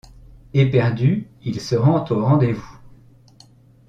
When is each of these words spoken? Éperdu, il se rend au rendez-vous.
Éperdu, 0.55 1.27
il 1.43 1.61
se 1.61 1.75
rend 1.75 2.03
au 2.09 2.25
rendez-vous. 2.25 2.79